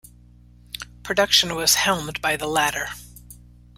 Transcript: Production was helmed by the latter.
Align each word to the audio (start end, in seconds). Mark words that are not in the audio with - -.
Production 1.03 1.53
was 1.53 1.75
helmed 1.75 2.23
by 2.23 2.35
the 2.35 2.47
latter. 2.47 2.87